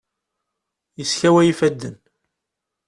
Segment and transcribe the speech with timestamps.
[0.99, 1.95] Yeskaway ifaden.